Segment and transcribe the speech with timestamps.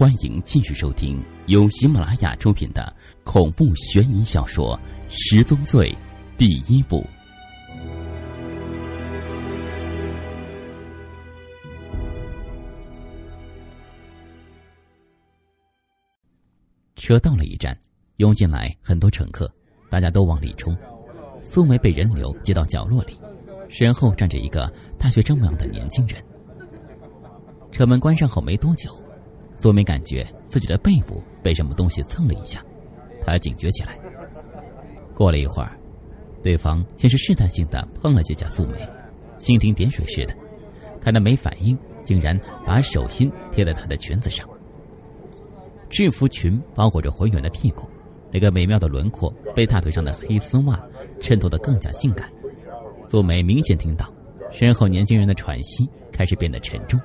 [0.00, 2.90] 欢迎继续收听由喜马拉雅出品的
[3.22, 4.74] 恐怖悬疑小说
[5.10, 5.94] 《十宗罪》
[6.38, 7.04] 第一部。
[16.96, 17.78] 车到了一站，
[18.16, 19.52] 涌进来很多乘客，
[19.90, 20.74] 大家都往里冲。
[21.42, 23.20] 苏梅被人流接到角落里，
[23.68, 26.24] 身后站着一个大学生模样的年轻人。
[27.70, 28.90] 车门关上后没多久。
[29.60, 32.64] 苏梅感觉自己的背部被什么东西蹭了一下，
[33.20, 33.98] 她警觉起来。
[35.14, 35.78] 过了一会儿，
[36.42, 38.78] 对方先是试探性的碰了几下苏梅，
[39.36, 40.34] 蜻蜓点水似的，
[40.98, 44.48] 看她没反应，竟然把手心贴在她的裙子上。
[45.90, 47.86] 制服裙包裹着浑圆的屁股，
[48.32, 50.82] 那个美妙的轮廓被大腿上的黑丝袜
[51.20, 52.32] 衬托得更加性感。
[53.04, 54.10] 苏梅明显听到
[54.50, 56.98] 身后年轻人的喘息开始变得沉重。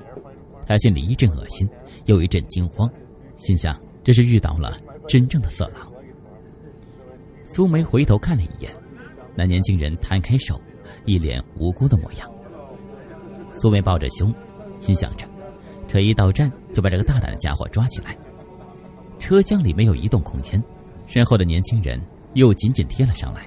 [0.66, 1.68] 他心里一阵恶心，
[2.06, 2.90] 又一阵惊慌，
[3.36, 5.90] 心想这是遇到了真正的色狼。
[7.44, 8.70] 苏梅回头看了一眼，
[9.34, 10.60] 那年轻人摊开手，
[11.04, 12.30] 一脸无辜的模样。
[13.54, 14.34] 苏梅抱着胸，
[14.80, 15.24] 心想着，
[15.86, 18.16] 车一到站就把这个大胆的家伙抓起来。
[19.18, 20.62] 车厢里没有移动空间，
[21.06, 22.00] 身后的年轻人
[22.34, 23.46] 又紧紧贴了上来。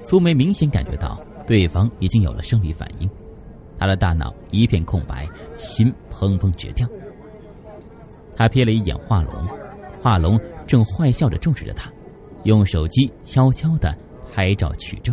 [0.00, 3.08] 苏梅明显感觉到对方已经有了生理反应。
[3.82, 6.88] 他的大脑一片空白，心砰砰直跳。
[8.36, 9.48] 他瞥了一眼华龙，
[10.00, 10.38] 华龙
[10.68, 11.90] 正坏笑着注视着他，
[12.44, 13.92] 用手机悄悄的
[14.32, 15.12] 拍照取证。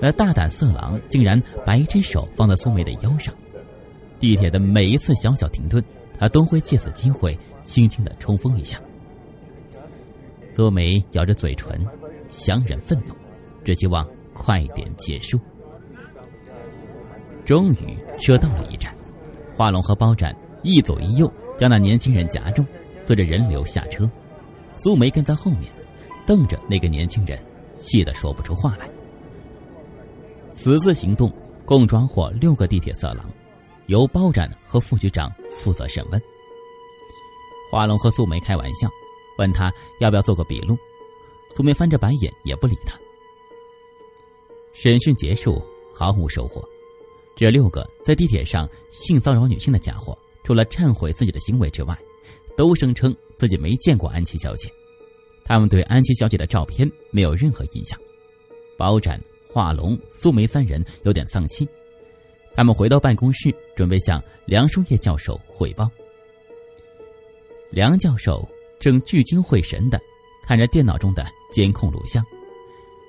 [0.00, 3.34] 那大胆色狼竟然把一只手放在苏梅的腰上。
[4.20, 5.82] 地铁的每一次小小停顿，
[6.16, 8.80] 他都会借此机会轻轻的冲锋一下。
[10.52, 11.84] 苏梅咬着嘴唇，
[12.28, 13.12] 强忍愤怒，
[13.64, 15.40] 只希望快点结束。
[17.44, 18.94] 终于，车到了一站，
[19.56, 22.64] 华龙和包斩一左一右将那年轻人夹住，
[23.04, 24.10] 随着人流下车。
[24.72, 25.70] 苏梅跟在后面，
[26.26, 27.38] 瞪着那个年轻人，
[27.76, 28.88] 气得说不出话来。
[30.54, 31.30] 此次行动
[31.64, 33.30] 共抓获六个地铁色狼，
[33.86, 36.20] 由包斩和副局长负责审问。
[37.70, 38.88] 华龙和苏梅开玩笑，
[39.36, 40.78] 问他要不要做个笔录。
[41.54, 42.98] 苏梅翻着白眼，也不理他。
[44.72, 45.62] 审讯结束，
[45.94, 46.66] 毫无收获。
[47.36, 51.98] 这六个在地铁上性骚扰女性的家伙，除了忏悔自己的行为之外，
[52.56, 54.70] 都声称自己没见过安琪小姐。
[55.44, 57.98] 他们对安琪小姐的照片没有任何印象。
[58.78, 59.20] 包斩、
[59.52, 61.68] 华龙、苏梅三人有点丧气。
[62.54, 65.90] 他们回到办公室，准备向梁书叶教授汇报。
[67.70, 70.00] 梁教授正聚精会神的
[70.46, 72.24] 看着电脑中的监控录像，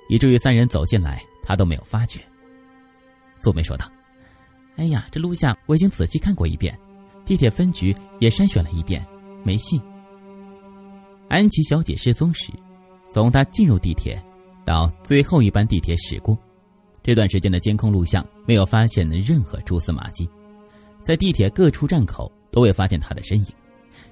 [0.08, 2.18] 以至于三人走进来，他都没有发觉。
[3.36, 3.88] 苏梅说道。
[4.76, 6.78] 哎呀，这录像我已经仔细看过一遍，
[7.24, 9.04] 地铁分局也筛选了一遍，
[9.42, 9.80] 没戏。
[11.28, 12.52] 安琪小姐失踪时，
[13.10, 14.22] 从她进入地铁
[14.64, 16.38] 到最后一班地铁驶过，
[17.02, 20.28] 这段时间的监控录像没有发现任何蛛丝马迹，
[21.02, 23.46] 在地铁各处站口都未发现她的身影，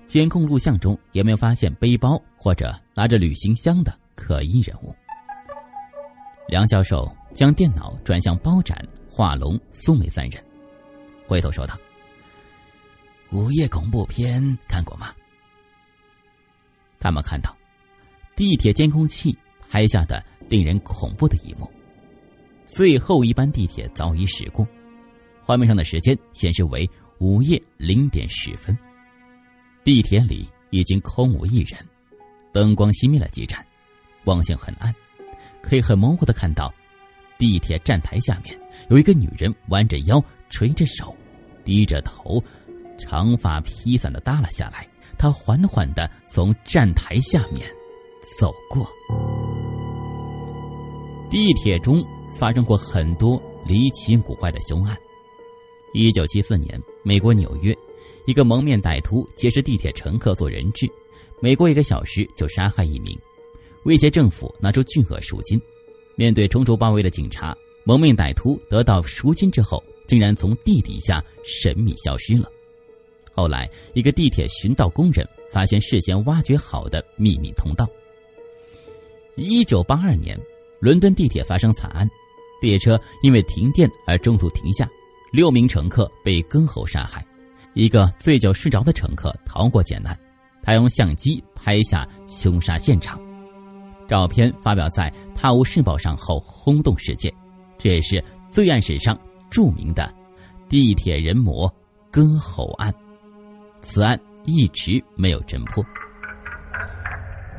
[0.07, 4.95] 监控录像中也没有发现背包或者拿着旅行箱的可疑人物。
[6.49, 8.77] 梁教授将电脑转向包斩、
[9.11, 10.43] 华龙、苏梅三人。
[11.27, 11.79] 回头说道
[13.33, 15.15] ：“午夜恐怖片看过吗？”
[17.01, 17.57] 他们看到
[18.37, 19.37] 地铁监控器
[19.69, 21.71] 拍下的令人恐怖的一幕：
[22.65, 24.67] 最后一班地铁早已驶过，
[25.43, 28.77] 画面上的时间显示为午夜零点十分。
[29.83, 31.79] 地铁里已经空无一人，
[32.53, 33.65] 灯光熄灭了几盏，
[34.25, 34.95] 光线很暗，
[35.61, 36.73] 可以很模糊的看到
[37.37, 38.59] 地铁站台下面
[38.89, 40.23] 有一个女人弯着腰。
[40.51, 41.15] 垂着手，
[41.65, 42.43] 低着头，
[42.99, 44.89] 长发披散的耷拉下来。
[45.17, 47.67] 他缓缓的从站台下面
[48.39, 48.87] 走过。
[51.31, 52.05] 地铁中
[52.37, 54.97] 发生过很多离奇古怪的凶案。
[55.93, 57.73] 一九七四年，美国纽约，
[58.27, 60.91] 一个蒙面歹徒劫持地铁乘客做人质，
[61.41, 63.17] 每过一个小时就杀害一名，
[63.85, 65.61] 威胁政府拿出巨额赎金。
[66.17, 69.83] 面对重重包围的警察，蒙面歹徒得到赎金之后。
[70.07, 72.49] 竟然从地底下神秘消失了。
[73.33, 77.89] 后来，一个地铁寻道工人发现事先挖掘好的秘密通道。
[79.37, 80.39] 一九八二年，
[80.79, 82.09] 伦敦地铁发生惨案，
[82.63, 84.89] 列车因为停电而中途停下，
[85.33, 87.25] 六名乘客被割喉杀害。
[87.73, 90.17] 一个醉酒睡着的乘客逃过劫难，
[90.63, 93.21] 他用相机拍下凶杀现场，
[94.09, 97.35] 照片发表在《泰晤士报》上后轰动世界，
[97.77, 99.19] 这也是罪案史上。
[99.51, 100.13] 著名的
[100.69, 101.73] 地铁人魔
[102.11, 102.93] 割喉案，
[103.83, 105.85] 此案一直没有侦破。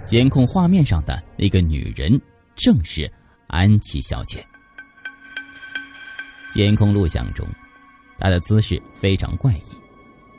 [0.06, 2.20] 监控画面上的那个女人
[2.56, 3.12] 正是
[3.48, 4.46] 安琪小姐。
[6.54, 7.48] 监控录像中，
[8.18, 9.64] 她的姿势非常怪异，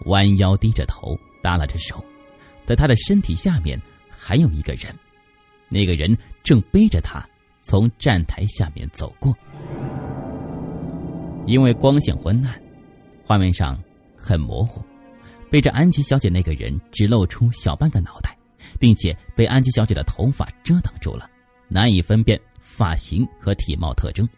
[0.07, 2.03] 弯腰低着头，耷拉着手，
[2.65, 4.95] 在她的身体下面还有一个人，
[5.69, 7.23] 那个人正背着她
[7.61, 9.37] 从站台下面走过。
[11.47, 12.61] 因为光线昏暗，
[13.25, 13.79] 画面上
[14.17, 14.83] 很模糊，
[15.51, 18.37] 背着安琪小姐那个人只露出小半个脑袋，
[18.79, 21.31] 并且被安琪小姐的头发遮挡住了，
[21.69, 24.29] 难以分辨发型和体貌特征。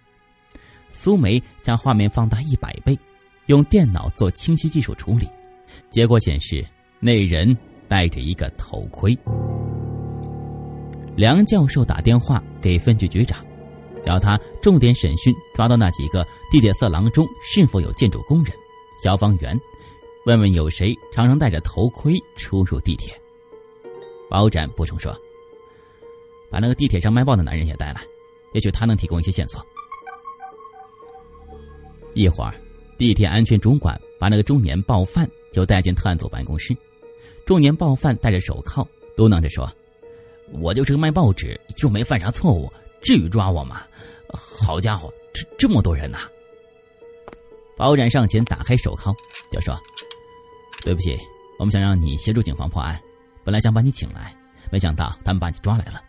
[0.91, 2.99] 苏梅将画面放大一百倍，
[3.47, 5.29] 用电脑做清晰技术处理，
[5.91, 6.65] 结果显示
[7.01, 7.57] 那人
[7.89, 9.17] 戴着一个头盔。
[11.17, 13.45] 梁教授打电话给分局局长。
[14.05, 18.55] 要他重点审讯，抓到那几个地铁色狼中是否有建筑工人、
[19.03, 19.59] 消防员，
[20.25, 23.15] 问问有谁常常戴着头盔出入地铁。
[24.31, 25.15] 包展补充说
[26.50, 28.00] ：“把那个地铁上卖报的男人也带来，
[28.53, 29.65] 也许他能提供一些线索。”
[32.15, 32.55] 一会儿，
[32.97, 36.77] 地铁安全主管把那个中年报贩就带进特案组办公室。
[37.47, 38.87] 中年报贩戴着手铐，
[39.17, 39.71] 嘟囔着说
[40.61, 42.71] ：“我就是个卖报纸，又没犯啥错误。”
[43.03, 43.83] 至于抓我吗？
[44.35, 46.19] 好家伙，这这么多人呐！
[47.77, 49.15] 包展上前打开手铐，
[49.50, 49.79] 就说
[50.85, 51.19] ：“对不起，
[51.59, 53.00] 我们想让你协助警方破案，
[53.45, 54.35] 本来想把你请来，
[54.71, 56.03] 没想到他们把你抓来了。”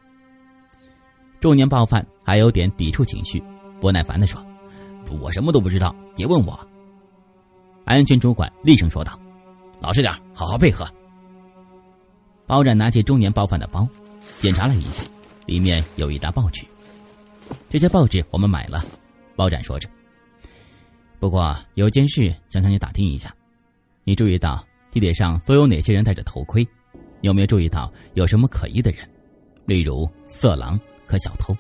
[1.39, 3.41] 中年暴犯还有点抵触情绪，
[3.80, 4.44] 不耐烦的说
[5.21, 6.59] ：“我什么都不知道，别问我。”
[7.86, 9.18] 安全主管厉声说道
[9.80, 10.86] ：“老实点，好好配合。”
[12.45, 13.88] 包展拿起中年暴犯的包，
[14.39, 15.03] 检查了一下，
[15.45, 16.65] 里面有一沓报纸。
[17.69, 18.84] 这些报纸我们买了，
[19.36, 19.90] 包展说着。
[21.19, 23.36] 不过有件事想向你打听一下，
[24.04, 26.68] 你注意到地铁上都有哪些人戴着头盔？
[27.22, 29.07] 有没有注意到有什么可疑的人，
[29.66, 31.56] 例如色狼和小偷？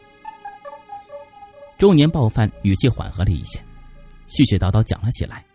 [1.77, 3.59] 中年报贩语气缓和了一些，
[4.29, 5.45] 絮絮叨叨讲了起来。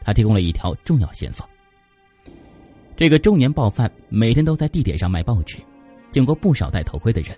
[0.00, 1.48] 他提供了一条重要线索：
[2.96, 5.58] 这个中年报贩每天都在地铁上卖报纸，
[6.10, 7.36] 见过不少戴头盔的人，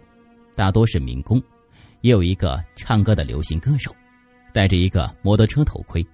[0.54, 1.42] 大多是民工。
[2.04, 3.90] 也有一个唱歌的流行歌手，
[4.52, 6.06] 戴着一个摩托车头盔，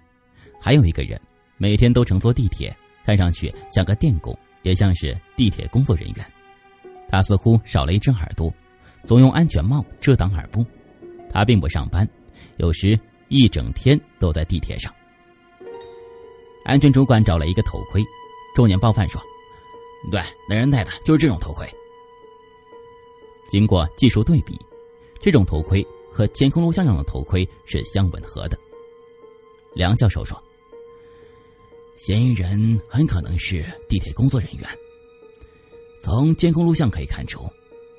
[0.61, 1.21] 还有一个人
[1.57, 2.73] 每天都乘坐地铁，
[3.05, 4.33] 看上去像个电工，
[4.63, 6.25] 也像是地铁工作人员。
[7.09, 8.55] 他似乎少了一只耳朵，
[9.05, 10.65] 总用安全帽遮挡耳部。
[11.29, 12.09] 他并不上班，
[12.59, 12.97] 有时
[13.27, 14.95] 一整天都在地铁上。
[16.65, 18.01] 安全主管找了一个头盔，
[18.55, 19.21] 中年报贩说
[20.13, 21.69] ：“对，那人戴的就是这种头盔。”
[23.51, 24.57] 经过技术对比。
[25.21, 28.59] 这种头盔和监控录像上的头盔是相吻合的。
[29.75, 30.43] 梁教授说
[31.97, 34.67] ：“嫌疑人很可能是地铁工作人员。
[36.01, 37.49] 从监控录像可以看出，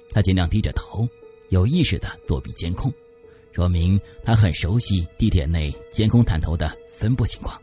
[0.09, 1.07] 他尽量低着头，
[1.49, 2.91] 有意识的躲避监控，
[3.51, 7.61] 说明他很熟悉地铁内监控探头的分布情况。”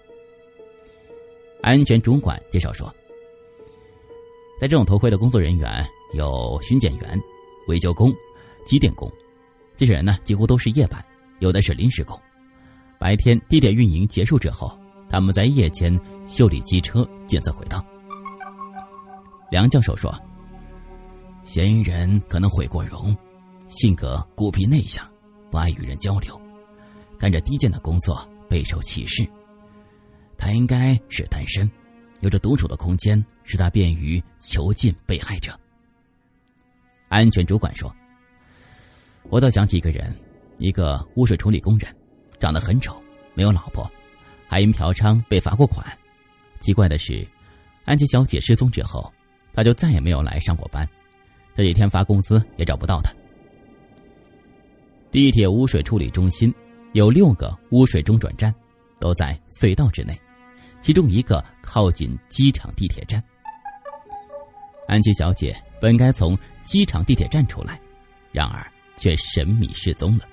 [1.61, 2.95] 安全主管介绍说
[4.61, 5.85] ：“在这种头盔的工作人员
[6.15, 7.21] 有巡检员、
[7.67, 8.15] 维修工、
[8.65, 9.13] 机电工。”
[9.79, 11.03] 这些人呢，几乎都是夜班，
[11.39, 12.21] 有的是临时工。
[12.99, 14.77] 白天地铁运营结束之后，
[15.09, 15.97] 他们在夜间
[16.27, 17.83] 修理机车、检测轨道。
[19.53, 20.13] 梁教授说
[21.47, 23.17] ：“嫌疑人可能毁过容，
[23.69, 25.09] 性格孤僻内向，
[25.49, 26.39] 不爱与人交流，
[27.17, 29.25] 干着低贱的工作，备受歧视。
[30.37, 31.71] 他应该是单身，
[32.19, 35.57] 有着独处的空间，使他便于囚禁被害者。”
[37.09, 37.95] 安全主管说。
[39.31, 40.15] 我倒想起一个人，
[40.57, 41.95] 一个污水处理工人，
[42.41, 43.01] 长得很丑，
[43.35, 43.89] 没有老婆，
[44.49, 45.87] 还因嫖娼被罚过款。
[46.61, 47.27] 奇怪的是，
[47.85, 49.13] 安琪小姐失踪之后，
[49.53, 50.89] 他就再也没有来上过班，
[51.55, 53.13] 这几天发工资也找不到他。
[55.11, 56.53] 地铁污水处理中心
[56.93, 58.55] 有六个污水中转站，
[58.99, 60.19] 都在隧道之内，
[60.81, 63.23] 其中一个靠近机场地铁站。
[64.87, 67.79] 安琪小姐本该从机场地铁站出来，
[68.33, 68.67] 然而。
[68.99, 70.25] 却神秘失踪了。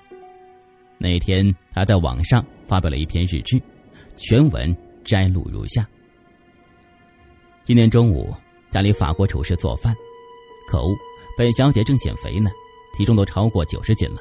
[0.97, 3.61] 那天，他在网上发表了一篇日志，
[4.17, 5.87] 全文摘录如下：
[7.63, 8.33] 今天中午，
[8.71, 9.95] 家里法国厨师做饭，
[10.67, 10.95] 可恶，
[11.37, 12.49] 本小姐正减肥呢，
[12.97, 14.17] 体重都超过九十斤了。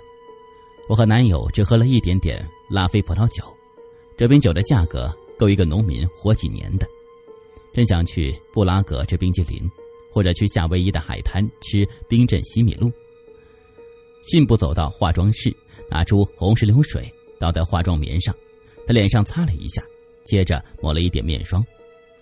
[0.89, 3.43] 我和男友只喝了一点点拉菲葡萄酒，
[4.17, 6.87] 这瓶酒的价格够一个农民活几年的。
[7.73, 9.71] 真想去布拉格吃冰激凌，
[10.13, 12.93] 或者去夏威夷的海滩吃冰镇西米露。
[14.27, 15.55] 信步走到化妆室，
[15.91, 18.35] 拿出红石榴水倒在化妆棉上，
[18.87, 19.83] 他脸上擦了一下，
[20.25, 21.65] 接着抹了一点面霜，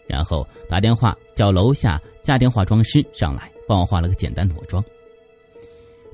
[0.07, 4.85] 然后打电话叫楼下家电化妆师上来帮我化了个简单裸妆。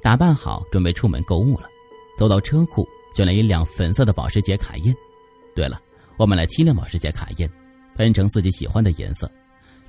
[0.02, 1.68] 打扮好，准备出门购物了，
[2.18, 4.94] 走到车库，选了一辆粉色的保时捷卡宴。
[5.56, 5.80] 对了，
[6.18, 7.50] 我买了七辆保时捷卡宴，
[7.96, 9.28] 喷成自己喜欢的颜色。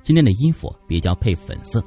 [0.00, 1.84] 今天的衣服比较配粉色。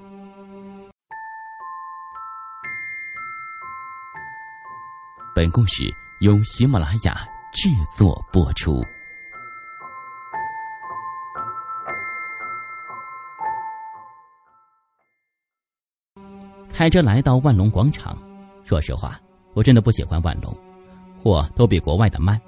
[5.35, 8.85] 本故事由喜马拉雅制作播出。
[16.71, 18.15] 开车来到万隆广场，
[18.63, 19.19] 说实话，
[19.55, 20.55] 我真的不喜欢万隆，
[21.17, 22.39] 货都比国外的慢。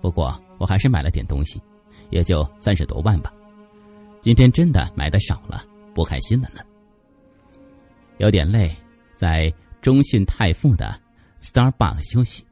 [0.00, 1.60] 不过我还是买了点东西，
[2.08, 3.30] 也就三十多万吧。
[4.22, 5.62] 今天真的买的少了，
[5.94, 6.62] 不开心了呢。
[8.16, 8.74] 有点累，
[9.16, 10.98] 在中信泰富的
[11.42, 12.44] Starbucks 休息。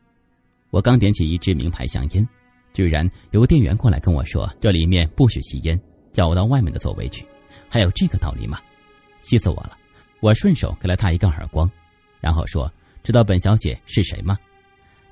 [0.71, 2.29] 我刚点起一支名牌香烟，
[2.73, 5.81] 居然有店员过来跟我说：“这里面不许吸烟，
[6.13, 7.27] 叫我到外面的座位去。”
[7.69, 8.61] 还有这个道理吗？
[9.21, 9.77] 气死我了！
[10.21, 11.71] 我顺手给了他一个耳光，
[12.21, 12.71] 然后说
[13.03, 14.37] ：“知道本小姐是谁吗？”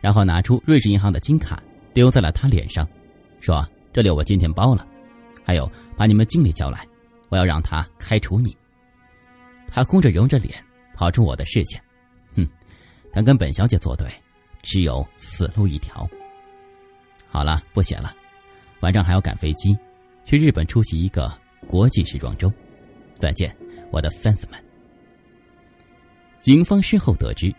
[0.00, 2.86] 然后拿出瑞士银行的金卡丢在了他脸上，
[3.40, 4.86] 说：“这里我今天包了，
[5.44, 6.86] 还有把你们经理叫来，
[7.28, 8.56] 我要让他开除你。”
[9.66, 10.52] 他哭着揉着脸
[10.94, 11.80] 跑出我的视线，
[13.12, 14.06] 敢跟本小姐作对，
[14.62, 16.08] 只有死路一条。
[17.28, 18.14] 好了，不写了，
[18.80, 19.76] 晚上还要赶飞机，
[20.24, 21.32] 去日本出席一个
[21.66, 22.52] 国际时装周。
[23.18, 23.54] 再见，
[23.90, 24.62] 我的 fans 们。
[26.40, 27.52] 警方事后得知，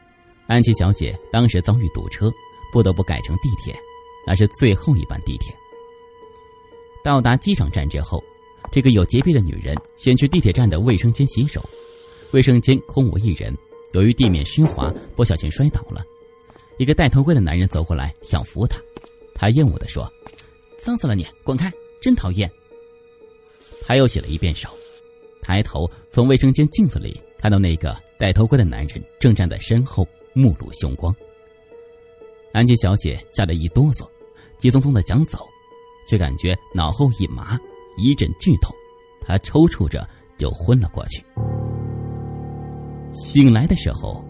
[0.48, 2.32] 安琪小姐当时遭遇堵车，
[2.72, 3.75] 不得不改乘地铁，
[4.25, 5.53] 那是最后一班地铁。
[7.03, 8.24] 到达机场站之后，
[8.72, 11.62] 这个有洁癖的女人先去地铁站的卫生间洗手，
[12.32, 13.56] 卫生间空无一人，
[13.93, 16.03] 由于地面湿滑，不小心摔倒了。
[16.77, 18.79] 一个戴头盔的男人走过来想扶他。
[19.34, 20.12] 他厌恶地说
[20.77, 22.50] ：“脏死了你，滚开，真讨厌。”
[23.86, 24.69] 他又洗了一遍手，
[25.41, 27.19] 抬头从卫生间镜子里。
[27.38, 31.15] 看到那个戴头盔的男人正站在身后，目露凶光。
[32.51, 34.05] 安吉小姐吓得一哆嗦，
[34.58, 35.48] 急匆匆的想走，
[36.10, 37.58] 却感觉脑后一麻，
[37.98, 38.75] 一阵剧痛，
[39.22, 40.05] 她抽搐着
[40.38, 41.24] 就昏了过去。
[43.13, 44.24] 醒来的时候，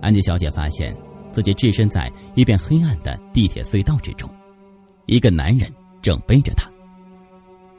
[0.00, 0.96] 安琪小姐发现
[1.32, 4.28] 自己置身在一片黑暗的地铁隧道之中，
[5.06, 6.70] 一个男人正背着她。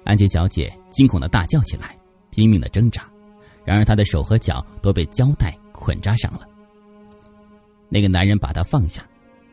[0.04, 1.98] 安琪小姐惊恐的大叫起来，
[2.30, 3.04] 拼命的挣扎。
[3.64, 6.42] 然而，她的手和脚都被胶带捆扎上了。
[7.90, 9.04] 那个男人把她放下，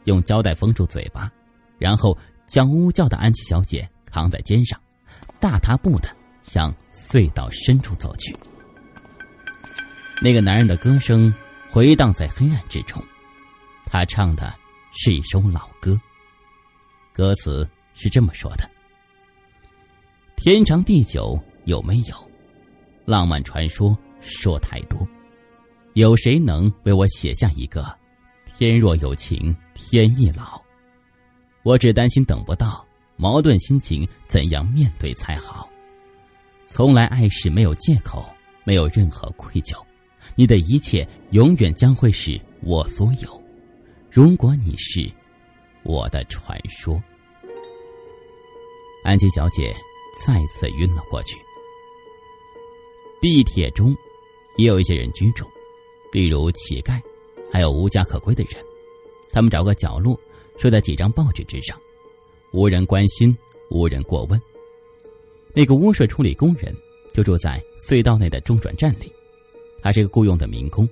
[0.05, 1.33] 用胶带封住嘴巴，
[1.79, 4.79] 然后将呜叫的安琪小姐扛在肩上，
[5.41, 8.37] 大踏步的向隧道深处走去。
[10.25, 11.35] 那个男人的歌声
[11.69, 13.03] 回荡在黑暗之中，
[13.87, 14.55] 他唱的
[14.93, 16.01] 是一首老歌，
[17.13, 18.71] 歌词是这么说的
[20.39, 22.15] ：“天长地久有没有？”
[23.05, 25.05] 浪漫传说说太多，
[25.95, 27.85] 有谁能为我写下一个
[28.47, 30.63] “天若有情天亦老”？
[31.65, 32.87] 我只担心等不到，
[33.17, 35.69] 矛盾心情怎样面对才好？
[36.65, 38.25] 从来爱是没有借口，
[38.63, 39.85] 没有任何愧疚，
[40.35, 43.43] 你的一切永远将会是我所有。
[44.11, 45.11] 如果你是
[45.83, 47.03] 我的传说，
[49.05, 49.75] 安琪小姐
[50.25, 51.37] 再次晕了过去。
[53.21, 53.95] 地铁中，
[54.57, 55.47] 也有一些人居住，
[56.11, 57.01] 比如乞丐，
[57.51, 58.63] 还有无家可归的人。
[59.33, 60.19] 他们找个角落，
[60.59, 61.81] 睡在几张报纸之上，
[62.53, 63.37] 无人关心，
[63.71, 64.41] 无人过问。
[65.55, 66.75] 那个污水处理工人
[67.15, 69.13] 就住在隧道内的中转站里，
[69.83, 70.89] 他是个雇佣的民工。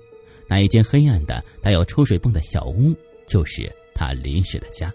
[0.46, 2.94] 那一间黑暗的、带有抽水泵的小屋，
[3.26, 4.92] 就是他临时的家。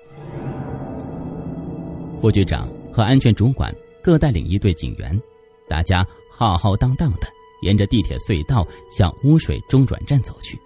[2.21, 3.73] 副局长和安全主管
[4.03, 5.19] 各带领一队警员，
[5.67, 6.05] 大家。
[6.37, 7.27] 浩浩荡荡的
[7.61, 10.59] 沿着地铁隧道向污水中转站走去。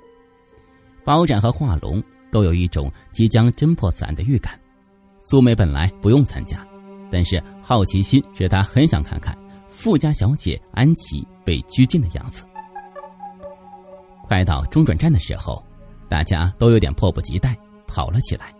[1.05, 4.59] 包展和华龙都有一种即将侦破伞的预感。
[5.24, 6.67] 苏梅本来不用参加，
[7.12, 12.43] 但是好奇心使她很想看看富家小姐安琪被拘禁的样子。
[14.29, 15.65] 快到中转站的时候，
[16.07, 17.57] 大家都有点迫不及待
[17.88, 18.53] 跑了起来。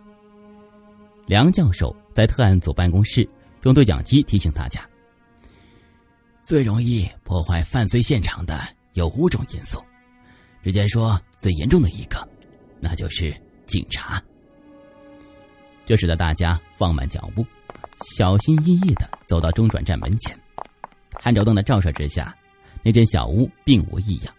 [1.28, 3.30] 梁教授在特案组办公室
[3.62, 4.82] 用对讲机提醒大家。
[6.42, 9.80] 最容易破坏犯罪现场的有五种因素，
[10.64, 12.28] 直接说最严重的一个，
[12.82, 13.32] 那就是
[13.68, 14.20] 警察。
[15.86, 17.46] 这使得大家放慢脚步，
[18.16, 20.36] 小心翼翼的走到中转站门前。
[21.22, 22.36] 探照灯的照射之下，
[22.82, 24.34] 那间小屋并无异样，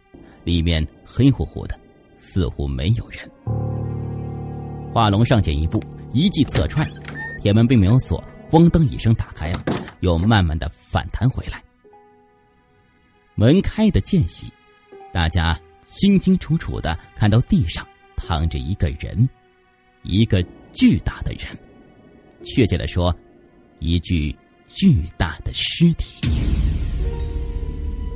[0.44, 1.78] 里面黑乎乎的，
[2.18, 3.28] 似乎没有人。
[4.92, 5.82] 画龙上前一步，
[6.12, 6.88] 一记侧踹，
[7.42, 9.64] 铁门并没有锁，咣当一声打开了，
[10.00, 11.62] 又慢慢的反弹回来。
[13.34, 14.52] 门开的间隙，
[15.12, 19.28] 大家清清楚楚的看到地上躺着一个人，
[20.02, 21.46] 一个巨大的人，
[22.42, 23.14] 确切的说，
[23.78, 26.16] 一具巨大的尸体。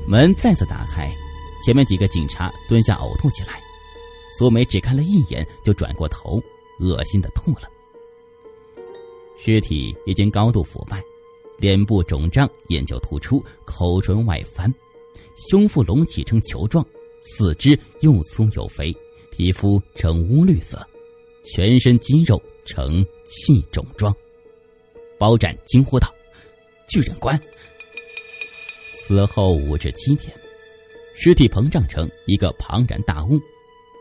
[0.06, 1.10] 门再次打开，
[1.64, 3.62] 前面几个警察蹲下呕吐起来。
[4.36, 6.42] 苏梅只看了一眼，就转过头，
[6.80, 7.68] 恶心的吐了。
[9.38, 11.02] 尸体已经高度腐败，
[11.56, 14.72] 脸部肿胀，眼球突出，口唇外翻，
[15.36, 16.84] 胸腹隆起成球状，
[17.22, 18.94] 四肢又粗又肥，
[19.30, 20.84] 皮肤呈乌绿色，
[21.44, 24.14] 全身肌肉呈气肿状。
[25.16, 26.12] 包斩惊呼道
[26.88, 27.40] ：“巨人棺！”
[28.94, 30.34] 死后五至七天，
[31.14, 33.40] 尸体膨胀成一个庞然大物，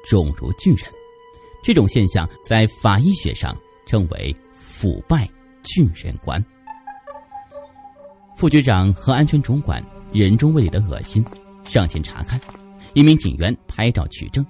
[0.09, 0.85] 重如巨人。
[1.63, 3.55] 这种现象在法医学上
[3.85, 5.29] 称为腐败
[5.63, 6.43] 巨人观。
[8.35, 11.23] 副局长和安全主管忍中胃里的恶心，
[11.69, 12.39] 上前查看。
[12.93, 14.45] 一名警员拍照取证，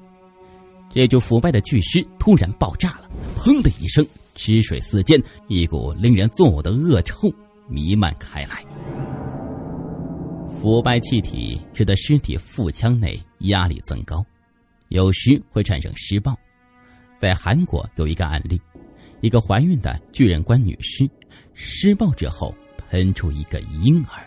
[0.89, 4.05] 这具腐败的巨尸突然爆炸了，砰的一声，
[4.35, 7.31] 汁水四溅，一股令人作呕的恶臭
[7.69, 8.65] 弥漫开来。
[10.63, 14.25] 腐败气体使得尸体腹腔内压力增高，
[14.87, 16.33] 有时会产生尸爆。
[17.17, 18.57] 在韩国有一个案例，
[19.19, 21.05] 一个怀孕的巨人棺女尸，
[21.53, 24.25] 尸爆之后喷出一个婴儿。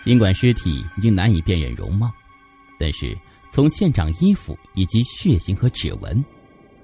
[0.00, 2.10] 尽管尸体已经难以辨认容貌，
[2.78, 3.14] 但是
[3.46, 6.24] 从现场衣服以及血型和指纹，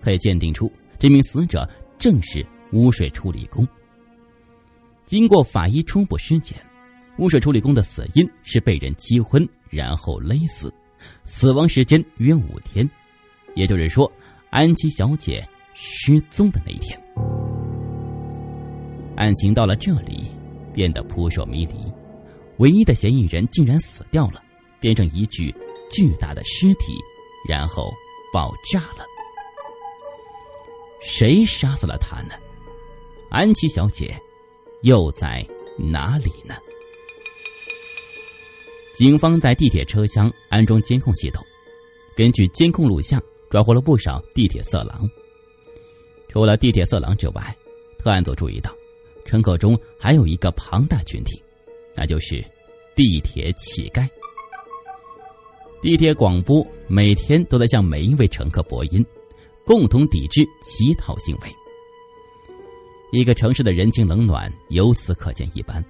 [0.02, 1.66] 可以鉴定出这名死者
[1.98, 3.66] 正是污水处理工。
[5.06, 6.58] 经过法医初步尸检。
[7.18, 10.72] 污水处理工的死因是被人击昏，然后勒死，
[11.24, 12.88] 死亡时间约五天，
[13.54, 14.10] 也就是说，
[14.50, 16.98] 安琪小姐失踪的那一天。
[19.16, 20.30] 案情到了这里，
[20.72, 21.74] 变得扑朔迷离，
[22.58, 24.40] 唯一的嫌疑人竟然死掉了，
[24.78, 25.52] 变成一具
[25.90, 26.92] 巨大的尸体，
[27.48, 27.92] 然后
[28.32, 29.04] 爆炸了。
[31.02, 32.34] 谁杀死了他呢？
[33.28, 34.16] 安琪小姐
[34.82, 35.44] 又在
[35.76, 36.54] 哪里呢？
[38.98, 41.40] 警方在地铁车厢安装监控系统，
[42.16, 45.08] 根据监控录像抓获了不少地铁色狼。
[46.28, 47.56] 除了地铁色狼之外，
[47.96, 48.74] 特案组注意到，
[49.24, 51.40] 乘客中还有一个庞大群体，
[51.94, 52.44] 那就是
[52.96, 54.04] 地铁乞丐。
[55.80, 59.06] 地铁广播每天都在向每一位乘客播音，
[59.64, 61.48] 共同抵制乞讨行为。
[63.12, 65.84] 一个城市的人情冷暖由此可见一斑。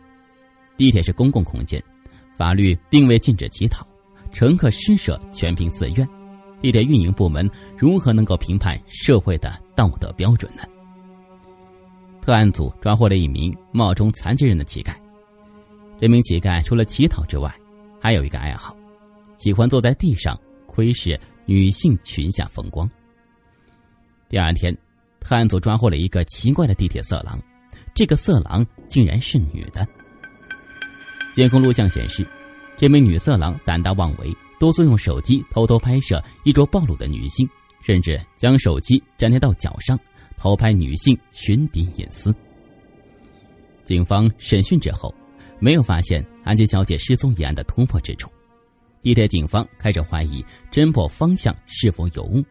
[0.76, 1.82] 地铁是公共空间。
[2.38, 3.84] 法律并未禁止乞讨，
[4.32, 6.08] 乘客施舍全凭自愿。
[6.60, 10.62] 地铁运营部门如何能够评判社会的道德标准呢？
[12.22, 14.94] 特案组抓获了一名冒充残疾人的乞丐。
[16.00, 17.52] 这名乞丐除了乞讨之外，
[18.00, 18.76] 还有一个爱好，
[19.38, 22.88] 喜欢坐在地上窥视女性裙下风光。
[24.28, 24.76] 第二天，
[25.18, 27.40] 特案组抓获了一个奇怪的地铁色狼，
[27.94, 29.84] 这个色狼竟然是女的。
[31.38, 32.26] 监控录像显示，
[32.76, 37.48] 这名女色狼胆大妄为，多次用手机偷偷拍摄衣着暴露的女性，
[37.80, 39.96] 甚至将手机粘贴到脚上，
[40.36, 42.34] 偷拍女性裙底隐私。
[43.84, 45.14] 警方审讯之后，
[45.60, 48.28] 没有发现安琪小姐失踪一案的突破之处。
[49.00, 52.44] 地铁警方开始怀疑侦破方向是否有误，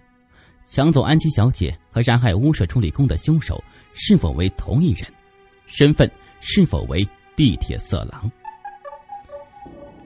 [0.65, 3.61] 抢走安琪小姐和杀害污水处理工的凶手
[3.93, 5.03] 是否为同一人，
[5.65, 8.31] 身份是否为地铁色狼。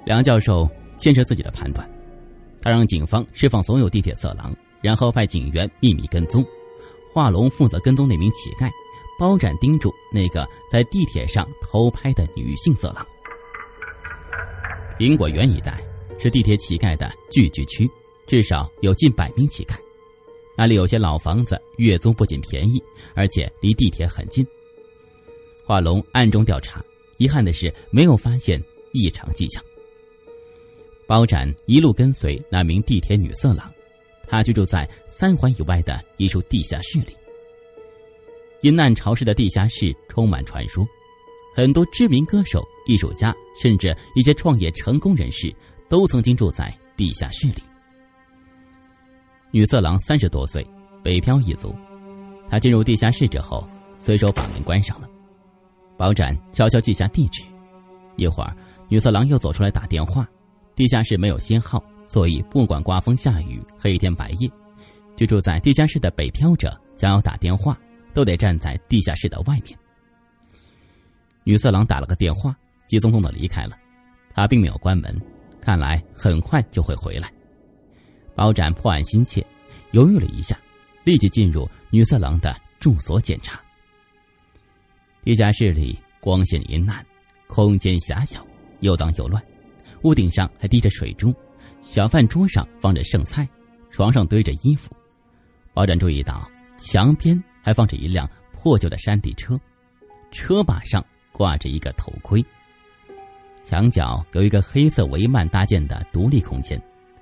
[0.06, 1.90] 梁教授坚持自己的判断，
[2.62, 6.46] 他让警方释放所有地铁色狼，然后派警员秘密跟踪。
[7.14, 8.70] 华龙负责跟踪那名乞丐，
[9.20, 13.06] 包斩盯住那个在地铁上偷拍的女性色狼。
[14.98, 15.84] 苹果园一带
[16.20, 17.90] 是地铁乞丐的聚居区，
[18.28, 19.76] 至少有近百名乞丐。
[20.58, 22.82] 那里有些老房子，月租不仅便宜，
[23.16, 24.46] 而且离地铁很近。
[25.66, 26.84] 华龙暗中调查，
[27.18, 28.62] 遗憾的是没有发现
[28.94, 29.64] 异常迹象。
[31.12, 33.70] 包斩一路跟随那名地铁女色狼，
[34.30, 37.14] 她居住在三环以外的一处地下室里。
[38.62, 40.88] 阴暗潮湿的地下室充满传说，
[41.54, 45.54] 很多知名歌手、艺术家，甚至一些创业成功人士
[45.90, 47.62] 都曾经住在地下室里。
[49.52, 50.66] 女色狼三十多岁，
[51.04, 51.76] 北漂一族。
[52.50, 55.10] 她进入地下室之后，随手把门关上了。
[55.98, 57.44] 包斩悄悄记下地址，
[58.16, 58.56] 一会儿，
[58.88, 60.26] 女色狼又走出来打电话。
[60.82, 64.52] 地下室没有信号，所以不管刮风下雨、黑天白夜，
[65.16, 67.80] 居住在地下室的北漂者想要打电话，
[68.16, 69.78] 都得站在地下室的外面。
[71.44, 73.78] 女色狼打了个电话，急匆匆的离开了。
[74.34, 75.16] 他并没有关门，
[75.62, 77.32] 看来很快就会回来。
[78.34, 79.46] 包斩破案心切，
[79.92, 80.60] 犹豫了一下，
[81.04, 83.62] 立即进入女色狼的住所检查。
[85.24, 87.06] 地下室里光线阴暗，
[87.46, 88.44] 空间狭小，
[88.80, 89.40] 又脏又乱，
[90.04, 91.34] 屋顶上还滴着水珠，
[91.82, 92.68] 小饭桌上。
[92.80, 93.48] 放着剩菜，
[93.92, 94.92] 床上堆着衣服。
[95.74, 99.60] 包斩注意到墙边还放着一辆破旧的山地车，
[100.32, 102.44] 车把上挂着一个头盔。
[103.62, 106.82] 墙角有一个黑色帷幔搭建的独立空间，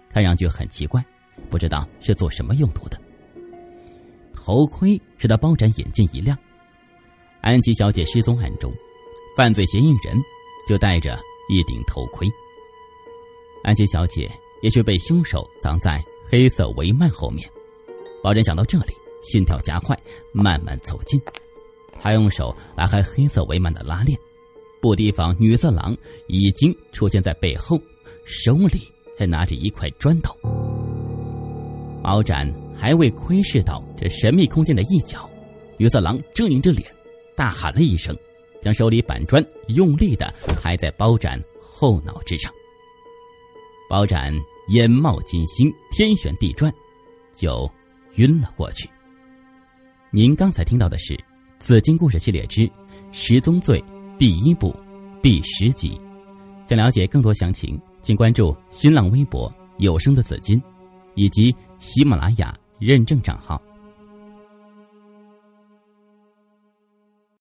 [0.10, 1.04] 看上去很奇怪，
[1.50, 2.98] 不知道是做什么用途的。
[4.34, 6.38] 头盔使得包斩眼睛一亮。
[7.42, 8.74] 安琪小姐失踪案中，
[9.36, 10.18] 犯罪嫌疑人
[10.68, 12.26] 就戴着一顶头盔。
[13.64, 14.30] 安琪小姐
[14.62, 17.48] 也许被凶手藏在黑色帷幔后面。
[18.24, 19.98] 包斩想到这里，心跳加快，
[20.32, 21.22] 慢慢走近。
[22.02, 24.18] 他用手拉开黑色帷幔的拉链。
[24.82, 25.96] 不提防，女色狼
[26.28, 27.78] 已经出现在背后，
[28.24, 30.34] 手里还拿着一块砖头。
[32.02, 35.30] 包斩还未窥视到这神秘空间的一角，
[35.78, 36.90] 女色狼狰狞着脸，
[37.36, 38.16] 大喊了一声，
[38.62, 42.50] 将手里板砖用力的拍在包斩后脑之上。
[43.90, 44.32] 包斩
[44.68, 46.72] 眼冒金星，天旋地转，
[47.34, 47.68] 就
[48.18, 48.88] 晕了过去。
[50.12, 51.16] 您刚才听到的是
[51.58, 52.70] 《紫金故事系列之
[53.12, 53.82] 十宗罪》。
[54.20, 54.76] 第一部，
[55.24, 56.00] 第十集。
[56.68, 60.62] 想了解更多详情，请关注新浪微博“有声的紫金”，
[61.16, 63.60] 以及喜马拉雅认证账号。